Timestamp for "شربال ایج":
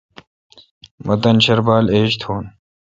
1.45-2.11